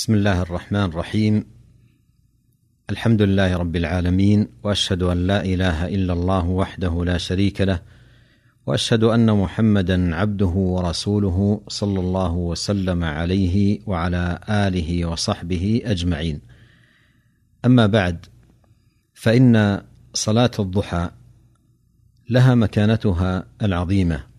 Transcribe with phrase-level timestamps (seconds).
[0.00, 1.44] بسم الله الرحمن الرحيم.
[2.90, 7.82] الحمد لله رب العالمين وأشهد أن لا إله إلا الله وحده لا شريك له
[8.66, 16.40] وأشهد أن محمدا عبده ورسوله صلى الله وسلم عليه وعلى آله وصحبه أجمعين.
[17.64, 18.26] أما بعد
[19.14, 19.82] فإن
[20.14, 21.10] صلاة الضحى
[22.30, 24.29] لها مكانتها العظيمة.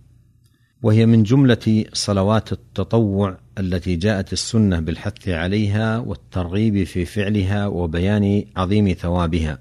[0.84, 8.93] وهي من جملة صلوات التطوع التي جاءت السنة بالحث عليها والترغيب في فعلها وبيان عظيم
[8.93, 9.60] ثوابها.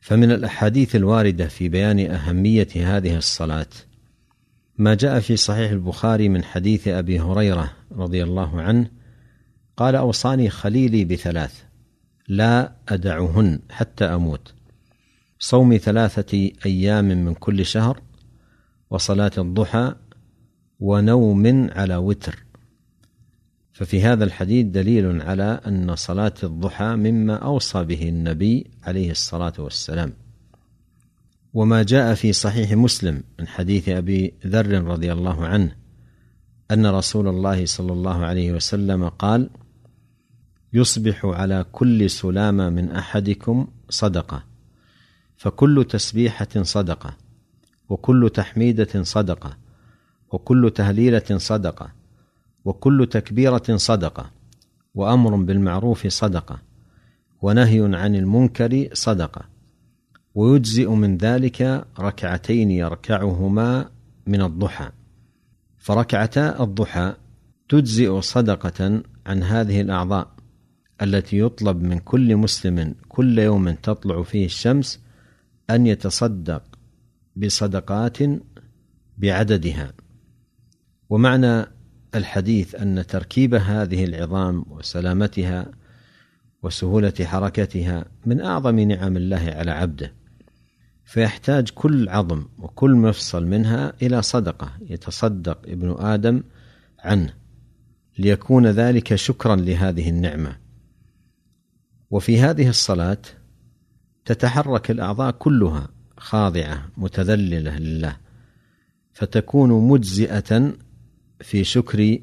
[0.00, 3.66] فمن الأحاديث الواردة في بيان أهمية هذه الصلاة
[4.78, 8.90] ما جاء في صحيح البخاري من حديث أبي هريرة رضي الله عنه
[9.76, 11.62] قال أوصاني خليلي بثلاث
[12.28, 14.54] لا أدعهن حتى أموت.
[15.38, 18.02] صوم ثلاثة أيام من كل شهر
[18.90, 19.94] وصلاة الضحى
[20.82, 22.44] ونوم على وتر.
[23.72, 30.12] ففي هذا الحديث دليل على أن صلاة الضحى مما أوصى به النبي عليه الصلاة والسلام.
[31.54, 35.76] وما جاء في صحيح مسلم من حديث أبي ذر رضي الله عنه
[36.70, 39.50] أن رسول الله صلى الله عليه وسلم قال
[40.72, 44.44] يصبح على كل سلامة من أحدكم صدقة
[45.36, 47.16] فكل تسبيحة صدقة
[47.88, 49.61] وكل تحميدة صدقة
[50.32, 51.92] وكل تهليلة صدقة
[52.64, 54.30] وكل تكبيرة صدقة
[54.94, 56.58] وأمر بالمعروف صدقة
[57.42, 59.44] ونهي عن المنكر صدقة.
[60.34, 63.90] ويجزئ من ذلك ركعتين يركعهما
[64.26, 64.90] من الضحى.
[65.78, 67.14] فركعتا الضحى
[67.68, 70.28] تجزئ صدقة عن هذه الأعضاء
[71.02, 75.00] التي يطلب من كل مسلم كل يوم تطلع فيه الشمس
[75.70, 76.62] أن يتصدق
[77.36, 78.18] بصدقات
[79.18, 79.92] بعددها.
[81.12, 81.66] ومعنى
[82.14, 85.66] الحديث أن تركيب هذه العظام وسلامتها
[86.62, 90.12] وسهولة حركتها من أعظم نعم الله على عبده
[91.04, 96.42] فيحتاج كل عظم وكل مفصل منها إلى صدقة يتصدق ابن آدم
[96.98, 97.34] عنه
[98.18, 100.56] ليكون ذلك شكرا لهذه النعمة.
[102.10, 103.22] وفي هذه الصلاة
[104.24, 108.16] تتحرك الأعضاء كلها خاضعة متذللة لله
[109.12, 110.72] فتكون مجزئة
[111.42, 112.18] في شكر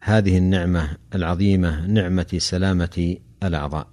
[0.00, 3.86] هذه النعمة العظيمة نعمة سلامة الأعضاء.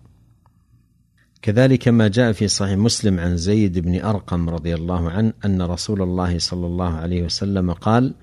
[1.42, 6.02] كذلك ما جاء في صحيح مسلم عن زيد بن أرقم رضي الله عنه أن رسول
[6.02, 8.14] الله صلى الله عليه وسلم قال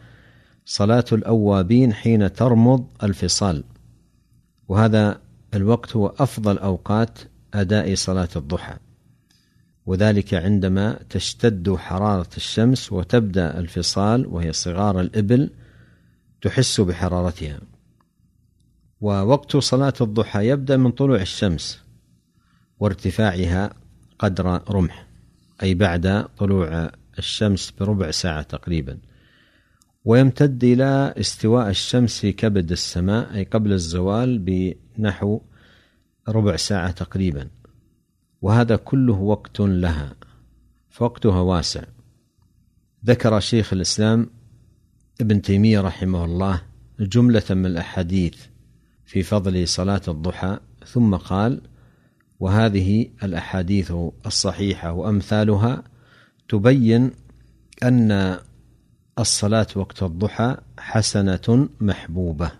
[0.65, 3.65] صلاة الأوابين حين ترمض الفصال
[4.69, 5.21] وهذا
[5.55, 7.19] الوقت هو أفضل أوقات
[7.55, 8.77] أداء صلاة الضحى.
[9.87, 15.51] وذلك عندما تشتد حرارة الشمس وتبدأ الفصال وهي صغار الإبل
[16.45, 17.61] تحس بحرارتها.
[19.01, 21.83] ووقت صلاة الضحى يبدأ من طلوع الشمس
[22.79, 23.75] وارتفاعها
[24.19, 25.07] قدر رمح
[25.63, 28.99] أي بعد طلوع الشمس بربع ساعة تقريبا.
[30.05, 35.41] ويمتد إلى استواء الشمس في كبد السماء أي قبل الزوال بنحو
[36.29, 37.49] ربع ساعة تقريبا.
[38.43, 40.17] وهذا كله وقت لها
[40.91, 41.85] فوقتها واسع.
[43.07, 44.31] ذكر شيخ الإسلام
[45.21, 46.63] ابن تيمية رحمه الله
[47.01, 48.35] جملة من الأحاديث
[49.07, 51.61] في فضل صلاة الضحى ثم قال
[52.41, 53.93] وهذه الأحاديث
[54.27, 55.83] الصحيحة وأمثالها
[56.49, 57.11] تبين
[57.83, 58.39] أن
[59.19, 62.51] الصلاة وقت الضحى حسنة محبوبة.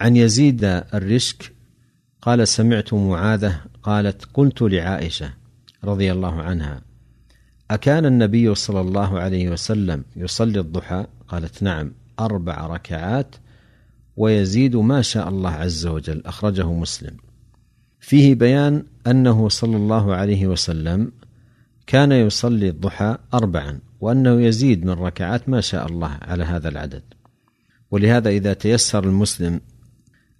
[0.00, 1.52] عن يزيد الرشك
[2.22, 5.34] قال سمعت معاذة قالت قلت لعائشة
[5.84, 6.89] رضي الله عنها
[7.70, 13.36] أكان النبي صلى الله عليه وسلم يصلي الضحى؟ قالت نعم أربع ركعات
[14.16, 17.16] ويزيد ما شاء الله عز وجل أخرجه مسلم
[18.00, 21.12] فيه بيان أنه صلى الله عليه وسلم
[21.86, 27.02] كان يصلي الضحى أربعا وأنه يزيد من ركعات ما شاء الله على هذا العدد
[27.90, 29.60] ولهذا إذا تيسر المسلم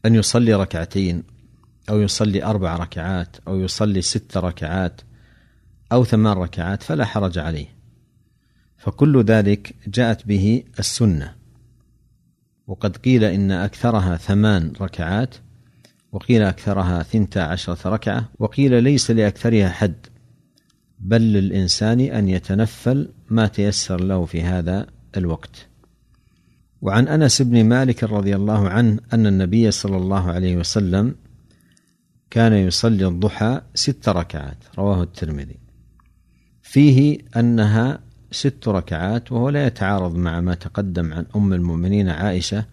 [0.07, 1.23] أن يصلي ركعتين
[1.91, 5.01] أو يصلي أربع ركعات أو يصلي ست ركعات
[5.93, 7.67] أو ثمان ركعات فلا حرج عليه.
[8.79, 11.35] فكل ذلك جاءت به السنة.
[12.67, 15.35] وقد قيل إن أكثرها ثمان ركعات
[16.13, 20.07] وقيل أكثرها ثنتا عشرة ركعة وقيل ليس لأكثرها حد.
[20.99, 24.87] بل للإنسان أن يتنفل ما تيسر له في هذا
[25.17, 25.67] الوقت.
[26.83, 31.15] وعن أنس بن مالك رضي الله عنه أن النبي صلى الله عليه وسلم
[32.31, 35.70] كان يصلي الضحى ست ركعات رواه الترمذي.
[36.71, 37.99] فيه أنها
[38.31, 42.65] ست ركعات وهو لا يتعارض مع ما تقدم عن أم المؤمنين عائشة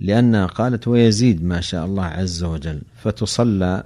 [0.00, 3.84] لأنها قالت ويزيد ما شاء الله عز وجل فتصلى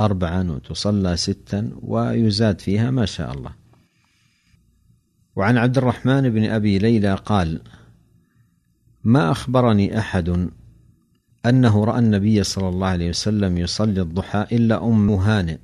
[0.00, 3.50] أربعا وتصلى ستا ويزاد فيها ما شاء الله.
[5.36, 7.60] وعن عبد الرحمن بن أبي ليلى قال
[9.04, 10.48] ما أخبرني أحد
[11.46, 15.58] أنه رأى النبي صلى الله عليه وسلم يصلي الضحى إلا أم هانئ.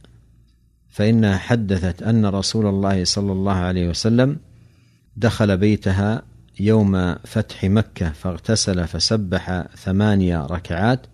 [0.98, 4.36] فإنها حدثت أن رسول الله صلى الله عليه وسلم
[5.16, 6.22] دخل بيتها
[6.60, 11.06] يوم فتح مكة فاغتسل فسبح ثمانية ركعات.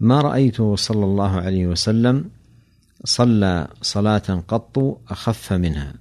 [0.00, 2.30] ما رأيته صلى الله عليه وسلم
[3.04, 4.78] صلى صلاة قط
[5.10, 5.94] أخف منها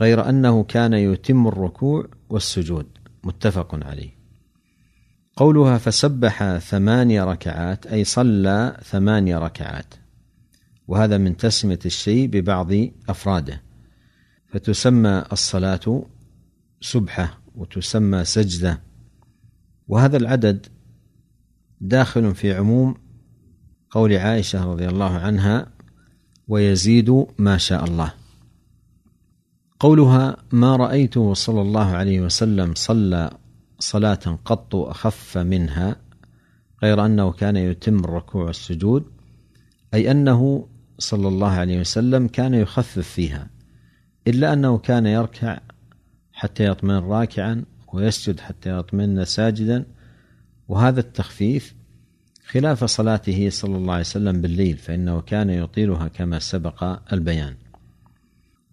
[0.00, 2.86] غير أنه كان يتم الركوع والسجود.
[3.24, 4.10] متفق عليه.
[5.36, 9.94] قولها فسبح ثمانية ركعات أي صلى ثمانية ركعات.
[10.88, 12.72] وهذا من تسمية الشيء ببعض
[13.08, 13.62] أفراده.
[14.48, 16.06] فتسمى الصلاة
[16.80, 18.82] سبحة وتسمى سجدة.
[19.88, 20.66] وهذا العدد
[21.80, 22.94] داخل في عموم
[23.90, 25.72] قول عائشة رضي الله عنها
[26.48, 28.12] ويزيد ما شاء الله.
[29.80, 33.30] قولها ما رأيته صلى الله عليه وسلم صلى
[33.78, 35.96] صلاة قط أخف منها
[36.82, 39.04] غير أنه كان يتم الركوع والسجود
[39.94, 43.50] أي أنه صلى الله عليه وسلم كان يخفف فيها
[44.26, 45.58] إلا أنه كان يركع
[46.32, 49.84] حتى يطمئن راكعا ويسجد حتى يطمئن ساجدا.
[50.68, 51.74] وهذا التخفيف
[52.46, 57.54] خلاف صلاته صلى الله عليه وسلم بالليل فإنه كان يطيلها كما سبق البيان.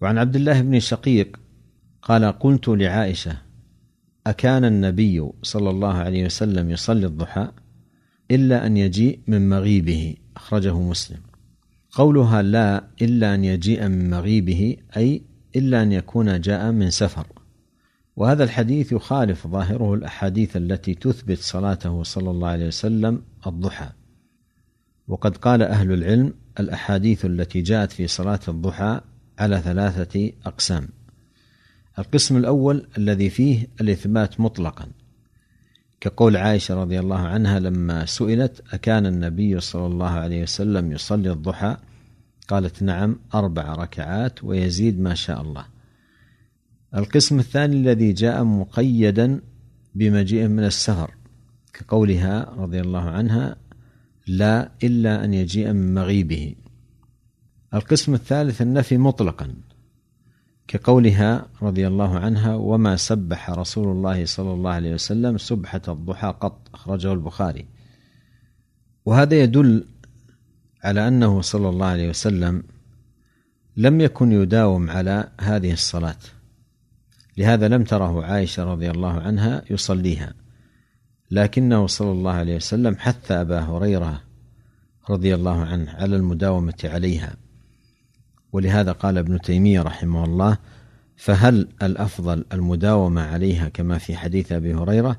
[0.01, 1.39] وعن عبد الله بن شقيق
[2.01, 3.37] قال قلت لعائشة
[4.27, 7.51] أكان النبي صلى الله عليه وسلم يصلي الضحى
[8.31, 10.15] إلا أن يجيء من مغيبه.
[10.35, 11.32] أخرجه مسلم.
[11.93, 15.21] قولها لا إلا أن يجيء من مغيبه أي
[15.55, 17.27] إلا أن يكون جاء من سفر.
[18.15, 23.89] وهذا الحديث يخالف ظاهره الأحاديث التي تثبت صلاته صلى الله عليه وسلم الضحى.
[25.07, 29.01] وقد قال أهل العلم الأحاديث التي جاءت في صلاة الضحى
[29.39, 30.87] على ثلاثة أقسام.
[31.99, 34.87] القسم الأول الذي فيه الإثبات مطلقا.
[36.03, 41.77] كقول عائشة رضي الله عنها لما سئلت أكان النبي صلى الله عليه وسلم يصلي الضحى؟
[42.47, 45.65] قالت نعم أربع ركعات ويزيد ما شاء الله.
[46.95, 49.41] القسم الثاني الذي جاء مقيدا
[49.95, 51.11] بمجيء من السفر
[51.73, 53.55] كقولها رضي الله عنها
[54.27, 56.55] لا إلا أن يجيء من مغيبه.
[57.73, 59.53] القسم الثالث النفي مطلقا.
[60.73, 66.69] كقولها رضي الله عنها وما سبح رسول الله صلى الله عليه وسلم سبحة الضحى قط
[66.73, 67.65] أخرجه البخاري.
[69.05, 69.85] وهذا يدل
[70.83, 72.63] على أنه صلى الله عليه وسلم
[73.77, 76.19] لم يكن يداوم على هذه الصلاة.
[77.37, 80.33] لهذا لم تره عائشة رضي الله عنها يصليها.
[81.31, 84.21] لكنه صلى الله عليه وسلم حث أبا هريرة
[85.09, 87.42] رضي الله عنه على المداومة عليها.
[88.53, 90.57] ولهذا قال ابن تيمية رحمه الله
[91.15, 95.17] فهل الأفضل المداومة عليها كما في حديث أبي هريرة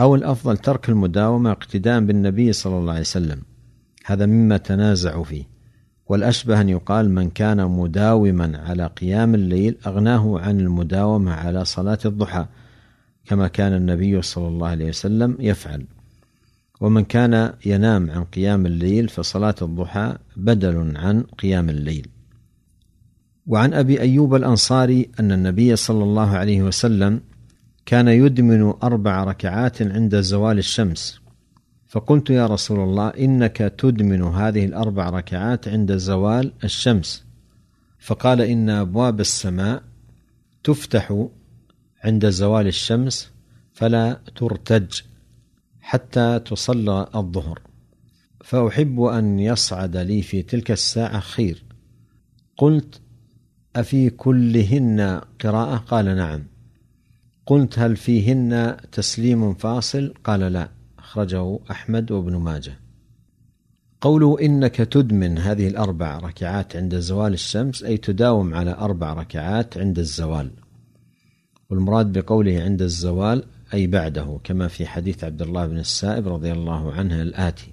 [0.00, 3.42] أو الأفضل ترك المداومة اقتداء بالنبي صلى الله عليه وسلم؟
[4.04, 5.44] هذا مما تنازعوا فيه.
[6.08, 12.46] والأشبه أن يقال من كان مداوما على قيام الليل أغناه عن المداومة على صلاة الضحى
[13.24, 15.86] كما كان النبي صلى الله عليه وسلم يفعل.
[16.80, 22.08] ومن كان ينام عن قيام الليل فصلاة الضحى بدل عن قيام الليل.
[23.46, 27.20] وعن أبي أيوب الأنصاري أن النبي صلى الله عليه وسلم
[27.86, 31.20] كان يدمن أربع ركعات عند زوال الشمس.
[31.88, 37.24] فقلت يا رسول الله إنك تدمن هذه الأربع ركعات عند زوال الشمس.
[37.98, 39.82] فقال إن أبواب السماء
[40.64, 41.26] تفتح
[42.04, 43.30] عند زوال الشمس
[43.72, 45.00] فلا ترتج
[45.80, 47.60] حتى تصلى الظهر.
[48.44, 51.64] فأحب أن يصعد لي في تلك الساعة خير.
[52.56, 53.00] قلت
[53.76, 56.42] أفي كلهن قراءة؟ قال نعم.
[57.46, 60.68] قلت هل فيهن تسليم فاصل؟ قال لا.
[60.98, 62.78] أخرجه أحمد وابن ماجه.
[64.00, 69.98] قوله إنك تدمن هذه الأربع ركعات عند زوال الشمس أي تداوم على أربع ركعات عند
[69.98, 70.50] الزوال.
[71.70, 76.92] والمراد بقوله عند الزوال أي بعده كما في حديث عبد الله بن السائب رضي الله
[76.92, 77.72] عنه الآتي.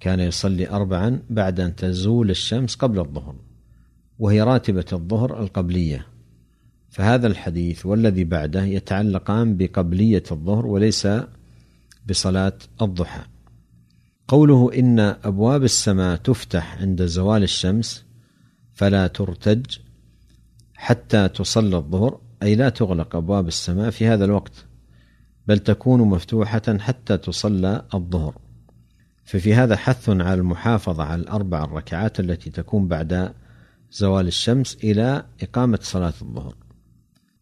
[0.00, 3.49] كان يصلي أربعا بعد أن تزول الشمس قبل الظهر.
[4.20, 6.06] وهي راتبة الظهر القبلية.
[6.90, 11.08] فهذا الحديث والذي بعده يتعلقان بقبلية الظهر وليس
[12.08, 13.22] بصلاة الضحى.
[14.28, 18.04] قوله إن أبواب السماء تفتح عند زوال الشمس
[18.74, 19.66] فلا ترتج
[20.74, 24.64] حتى تصلى الظهر أي لا تغلق أبواب السماء في هذا الوقت
[25.46, 28.34] بل تكون مفتوحة حتى تصلى الظهر.
[29.24, 33.32] ففي هذا حث على المحافظة على الأربع الركعات التي تكون بعد
[33.92, 36.54] زوال الشمس إلى إقامة صلاة الظهر.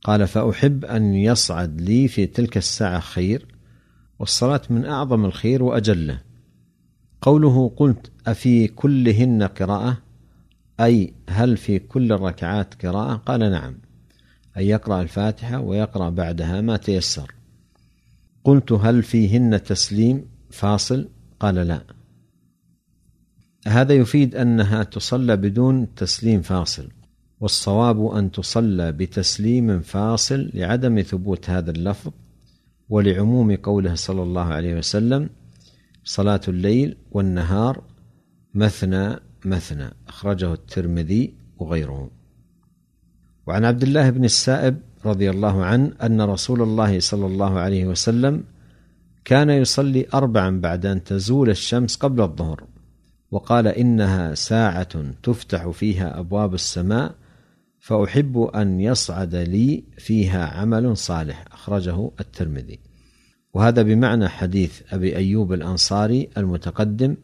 [0.05, 3.47] قال فأحب أن يصعد لي في تلك الساعة خير
[4.19, 6.21] والصلاة من أعظم الخير وأجله.
[7.23, 9.99] قوله قلت أفي كلهن قراءة؟
[10.81, 13.79] أي هل في كل الركعات قراءة؟ قال نعم
[14.57, 17.35] أي يقرأ الفاتحة ويقرأ بعدها ما تيسر.
[18.45, 21.09] قلت هل فيهن تسليم فاصل؟
[21.41, 21.98] قال لا.
[23.69, 26.89] هذا يفيد أنها تصلى بدون تسليم فاصل
[27.41, 32.13] والصواب أن تصلى بتسليم فاصل لعدم ثبوت هذا اللفظ
[32.89, 35.31] ولعموم قوله صلى الله عليه وسلم
[36.05, 37.83] صلاة الليل والنهار
[38.55, 42.11] مثنى مثنى أخرجه الترمذي وغيره.
[43.47, 48.45] وعن عبد الله بن السائب رضي الله عنه أن رسول الله صلى الله عليه وسلم
[49.25, 52.65] كان يصلي اربعا بعد أن تزول الشمس قبل الظهر.
[53.31, 57.15] وقال إنها ساعة تفتح فيها أبواب السماء
[57.79, 62.79] فأحب أن يصعد لي فيها عمل صالح أخرجه الترمذي.
[63.55, 67.17] وهذا بمعنى حديث أبي أيوب الأنصاري المتقدم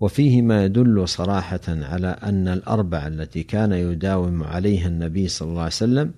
[0.00, 5.72] وفيه ما يدل صراحة على أن الأربع التي كان يداوم عليها النبي صلى الله عليه
[5.72, 6.12] وسلم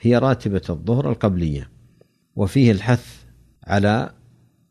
[0.00, 1.68] هي راتبة الظهر القبلية.
[2.36, 3.24] وفيه الحث
[3.64, 4.10] على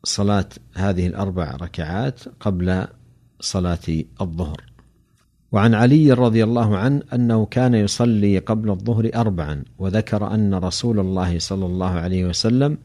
[0.04, 2.88] صلاة هذه الأربع ركعات قبل
[3.40, 4.64] صلاة الظهر.
[5.52, 11.40] وعن علي رضي الله عنه أنه كان يصلي قبل الظهر اربعا وذكر أن رسول الله
[11.40, 12.78] صلى الله عليه وسلم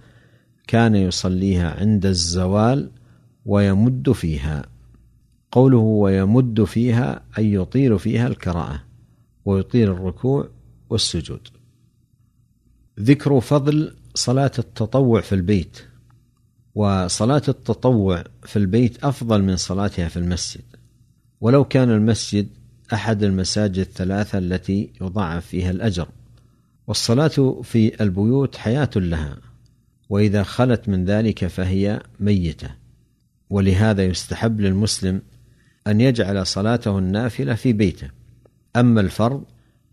[0.66, 2.90] كان يصليها عند الزوال
[3.46, 4.66] ويمد فيها.
[5.50, 8.82] قوله ويمد فيها أي يطيل فيها القراءة
[9.44, 10.48] ويطيل الركوع
[10.90, 11.48] والسجود.
[13.00, 15.91] ذكر فضل صلاة التطوع في البيت.
[16.74, 20.62] وصلاة التطوع في البيت أفضل من صلاتها في المسجد.
[21.40, 22.48] ولو كان المسجد
[22.92, 26.08] أحد المساجد الثلاثة التي يضاعف فيها الأجر.
[26.86, 29.36] والصلاة في البيوت حياة لها
[30.08, 32.70] وإذا خلت من ذلك فهي ميتة.
[33.50, 35.22] ولهذا يستحب للمسلم
[35.86, 38.10] أن يجعل صلاته النافلة في بيته.
[38.76, 39.44] أما الفرض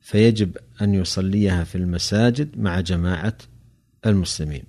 [0.01, 3.38] فيجب أن يصليها في المساجد مع جماعة
[4.05, 4.63] المسلمين.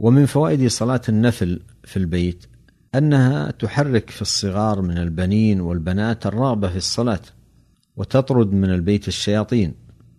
[0.00, 2.46] ومن فوائد صلاة النفل في البيت
[2.94, 7.20] أنها تحرك في الصغار من البنين والبنات الرغبة في الصلاة
[7.96, 9.74] وتطرد من البيت الشياطين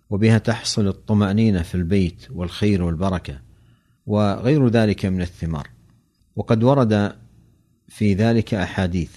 [0.09, 3.39] وبها تحصل الطمأنينة في البيت والخير والبركة
[4.05, 5.67] وغير ذلك من الثمار.
[6.35, 7.15] وقد ورد
[7.87, 9.11] في ذلك أحاديث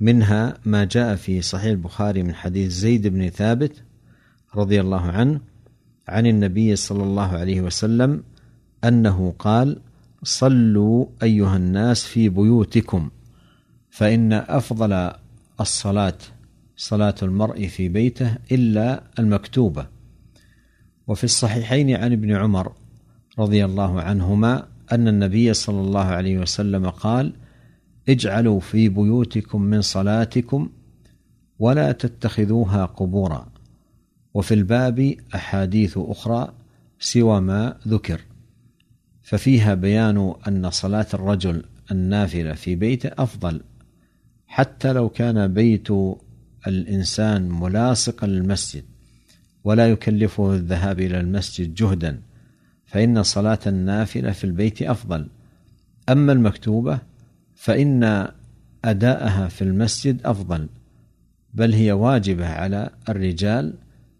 [0.00, 3.82] منها ما جاء في صحيح البخاري من حديث زيد بن ثابت
[4.54, 5.40] رضي الله عنه
[6.08, 8.22] عن النبي صلى الله عليه وسلم
[8.84, 9.78] أنه قال
[10.22, 13.10] صلوا أيها الناس في بيوتكم
[13.90, 15.10] فإن أفضل
[15.60, 16.18] الصلاة
[16.76, 19.86] صلاة المرء في بيته إلا المكتوبة.
[21.06, 22.72] وفي الصحيحين عن ابن عمر
[23.38, 27.32] رضي الله عنهما أن النبي صلى الله عليه وسلم قال
[28.08, 30.68] اجعلوا في بيوتكم من صلاتكم
[31.58, 33.46] ولا تتخذوها قبورا.
[34.34, 36.52] وفي الباب أحاديث أخرى
[36.98, 38.20] سوى ما ذكر.
[39.22, 43.60] ففيها بيان أن صلاة الرجل النافلة في بيته أفضل
[44.46, 45.88] حتى لو كان بيت
[46.66, 48.84] الإنسان ملاصقا للمسجد
[49.64, 52.20] ولا يكلفه الذهاب إلى المسجد جهدا
[52.86, 55.26] فإن صلاة النافلة في البيت أفضل.
[56.08, 56.98] أما المكتوبة
[57.54, 58.28] فإن
[58.84, 60.68] أداءها في المسجد أفضل
[61.54, 63.74] بل هي واجبة على الرجال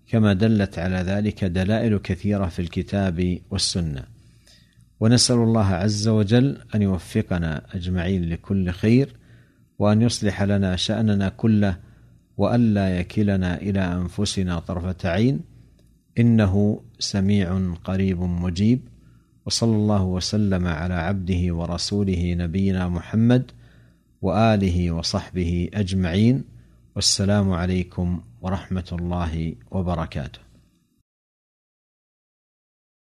[0.07, 4.12] كما دلت على ذلك دلائل كثيرة في الكتاب والسنة.
[5.03, 9.17] ونسأل الله عز وجل أن يوفقنا أجمعين لكل خير
[9.79, 11.79] وأن يصلح لنا شأننا كله
[12.37, 15.41] وألا يكلنا إلى أنفسنا طرفة عين.
[16.19, 18.81] إنه سميع قريب مجيب.
[19.47, 23.51] وصلى الله وسلم على عبده ورسوله نبينا محمد
[24.23, 26.45] وآله وصحبه أجمعين.
[26.97, 30.52] والسلام عليكم ورحمة الله وبركاته.